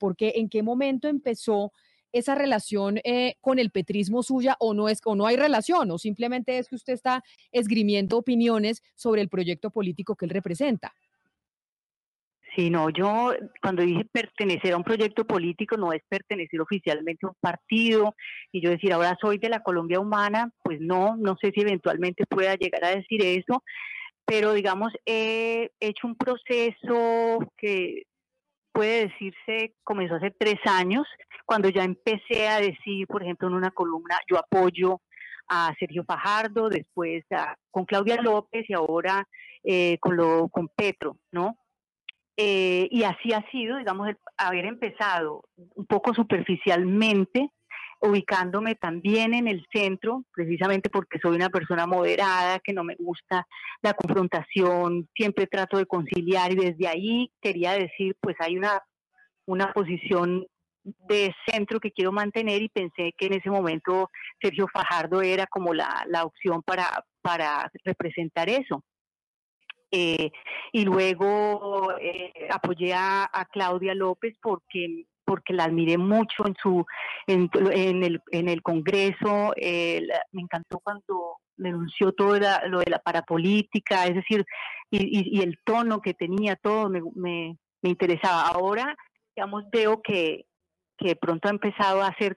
por 0.00 0.16
qué, 0.16 0.32
en 0.36 0.48
qué 0.48 0.64
momento 0.64 1.06
empezó 1.06 1.70
esa 2.12 2.34
relación 2.34 2.98
eh, 3.04 3.36
con 3.40 3.58
el 3.60 3.70
petrismo 3.70 4.24
suya 4.24 4.56
o 4.58 4.74
no 4.74 4.88
es 4.88 5.00
o 5.04 5.14
no 5.14 5.26
hay 5.26 5.36
relación 5.36 5.90
o 5.92 5.98
simplemente 5.98 6.58
es 6.58 6.68
que 6.68 6.74
usted 6.74 6.94
está 6.94 7.22
esgrimiendo 7.52 8.18
opiniones 8.18 8.82
sobre 8.96 9.22
el 9.22 9.28
proyecto 9.28 9.70
político 9.70 10.16
que 10.16 10.24
él 10.24 10.30
representa. 10.32 10.92
Sí, 12.56 12.68
no, 12.68 12.90
yo 12.90 13.32
cuando 13.62 13.82
dije 13.82 14.04
pertenecer 14.10 14.72
a 14.72 14.76
un 14.76 14.82
proyecto 14.82 15.24
político 15.24 15.76
no 15.76 15.92
es 15.92 16.02
pertenecer 16.08 16.60
oficialmente 16.60 17.24
a 17.24 17.28
un 17.28 17.36
partido 17.40 18.16
y 18.50 18.60
yo 18.60 18.70
decir 18.70 18.92
ahora 18.92 19.16
soy 19.20 19.38
de 19.38 19.48
la 19.48 19.62
Colombia 19.62 20.00
Humana, 20.00 20.50
pues 20.64 20.80
no, 20.80 21.16
no 21.16 21.36
sé 21.40 21.52
si 21.54 21.60
eventualmente 21.60 22.24
pueda 22.28 22.56
llegar 22.56 22.84
a 22.84 22.96
decir 22.96 23.22
eso, 23.24 23.62
pero 24.24 24.52
digamos 24.52 24.92
he 25.06 25.70
hecho 25.78 26.08
un 26.08 26.16
proceso 26.16 27.38
que 27.56 28.02
puede 28.72 29.08
decirse 29.08 29.74
comenzó 29.84 30.16
hace 30.16 30.30
tres 30.30 30.58
años, 30.64 31.06
cuando 31.44 31.68
ya 31.68 31.84
empecé 31.84 32.48
a 32.48 32.60
decir, 32.60 33.06
por 33.06 33.22
ejemplo, 33.22 33.48
en 33.48 33.54
una 33.54 33.70
columna, 33.70 34.16
yo 34.28 34.38
apoyo 34.38 35.00
a 35.48 35.74
Sergio 35.78 36.04
Fajardo, 36.04 36.68
después 36.68 37.24
con 37.70 37.84
Claudia 37.84 38.16
López 38.22 38.64
y 38.68 38.72
ahora 38.72 39.26
eh, 39.64 39.98
con, 40.00 40.16
lo, 40.16 40.48
con 40.48 40.68
Petro, 40.68 41.16
¿no? 41.32 41.56
Eh, 42.36 42.88
y 42.90 43.02
así 43.02 43.32
ha 43.32 43.44
sido, 43.50 43.76
digamos, 43.76 44.08
haber 44.38 44.64
empezado 44.64 45.42
un 45.74 45.86
poco 45.86 46.14
superficialmente, 46.14 47.50
ubicándome 48.00 48.74
también 48.74 49.34
en 49.34 49.46
el 49.46 49.66
centro, 49.72 50.24
precisamente 50.32 50.88
porque 50.88 51.18
soy 51.20 51.36
una 51.36 51.50
persona 51.50 51.86
moderada, 51.86 52.58
que 52.60 52.72
no 52.72 52.82
me 52.82 52.96
gusta 52.96 53.46
la 53.82 53.94
confrontación, 53.94 55.08
siempre 55.14 55.46
trato 55.46 55.76
de 55.76 55.86
conciliar 55.86 56.52
y 56.52 56.56
desde 56.56 56.88
ahí 56.88 57.30
quería 57.40 57.72
decir, 57.72 58.16
pues 58.20 58.36
hay 58.40 58.56
una, 58.56 58.82
una 59.46 59.72
posición 59.72 60.46
de 60.82 61.34
centro 61.46 61.78
que 61.78 61.92
quiero 61.92 62.10
mantener 62.10 62.62
y 62.62 62.68
pensé 62.68 63.12
que 63.16 63.26
en 63.26 63.34
ese 63.34 63.50
momento 63.50 64.10
Sergio 64.40 64.66
Fajardo 64.72 65.20
era 65.20 65.46
como 65.46 65.74
la, 65.74 66.04
la 66.08 66.24
opción 66.24 66.62
para, 66.62 67.04
para 67.22 67.70
representar 67.84 68.48
eso. 68.48 68.82
Eh, 69.92 70.30
y 70.72 70.84
luego 70.84 71.98
eh, 72.00 72.32
apoyé 72.50 72.94
a, 72.94 73.28
Claudia 73.52 73.94
López 73.94 74.36
porque 74.40 75.06
porque 75.30 75.52
la 75.52 75.62
admiré 75.62 75.96
mucho 75.96 76.44
en 76.44 76.56
su 76.60 76.84
en, 77.28 78.02
el, 78.02 78.20
en 78.32 78.48
el 78.48 78.62
Congreso 78.62 79.54
me 79.56 80.42
encantó 80.42 80.80
cuando 80.80 81.36
denunció 81.56 82.10
todo 82.10 82.36
lo 82.66 82.80
de 82.80 82.90
la 82.90 82.98
parapolítica 82.98 84.06
es 84.06 84.16
decir 84.16 84.44
y, 84.90 85.40
el 85.40 85.60
tono 85.64 86.00
que 86.00 86.14
tenía 86.14 86.56
todo 86.56 86.90
me, 86.90 87.00
me, 87.14 87.56
interesaba. 87.82 88.48
Ahora 88.48 88.96
digamos 89.36 89.62
veo 89.70 90.02
que 90.02 90.46
que 90.98 91.14
pronto 91.14 91.46
ha 91.46 91.52
empezado 91.52 92.02
a 92.02 92.08
hacer 92.08 92.36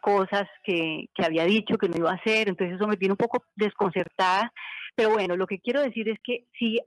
cosas 0.00 0.48
que, 0.64 1.10
que 1.14 1.26
había 1.26 1.44
dicho 1.44 1.76
que 1.76 1.90
no 1.90 1.98
iba 1.98 2.10
a 2.10 2.14
hacer 2.14 2.48
entonces 2.48 2.76
eso 2.76 2.88
me 2.88 2.96
tiene 2.96 3.12
un 3.12 3.18
poco 3.18 3.44
desconcertada 3.54 4.50
pero 4.96 5.10
bueno, 5.10 5.36
lo 5.36 5.46
que 5.46 5.60
quiero 5.60 5.82
decir 5.82 6.08
es 6.08 6.18
que 6.24 6.46
sí 6.58 6.78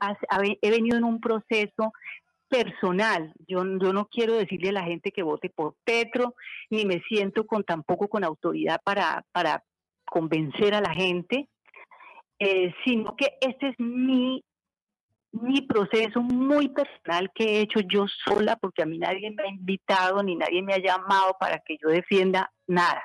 he 0.62 0.72
venido 0.72 0.98
en 0.98 1.04
un 1.04 1.20
proceso 1.22 1.94
personal. 2.54 3.34
Yo, 3.48 3.64
yo 3.80 3.94
no 3.94 4.06
quiero 4.06 4.36
decirle 4.36 4.70
a 4.70 4.73
la 4.73 4.84
gente 4.84 5.12
que 5.12 5.23
vote 5.23 5.50
por 5.50 5.76
Petro, 5.84 6.36
ni 6.70 6.86
me 6.86 7.02
siento 7.08 7.48
con 7.48 7.64
tampoco 7.64 8.08
con 8.08 8.23
autoridad 8.23 8.80
para, 8.84 9.26
para 9.32 9.64
convencer 10.06 10.76
a 10.76 10.81
la 10.81 10.94
gente, 10.94 11.50
eh, 12.38 12.72
sino 12.86 13.16
que 13.16 13.34
este 13.42 13.70
es 13.70 13.80
mi, 13.80 14.44
mi 15.31 15.62
proceso 15.62 16.22
muy 16.22 16.70
personal 16.70 17.31
que 17.34 17.44
he 17.44 17.62
hecho 17.62 17.80
yo 17.80 18.06
sola, 18.08 18.56
porque 18.58 18.84
a 18.84 18.86
mí 18.86 19.00
nadie 19.00 19.31
me 19.31 19.44
ha 19.44 19.48
invitado 19.48 20.22
ni 20.22 20.36
nadie 20.36 20.62
me 20.62 20.76
ha 20.76 20.80
llamado 20.80 21.36
para 21.40 21.58
que 21.58 21.78
yo 21.81 21.90
defienda 21.90 22.52
nada. 22.68 23.04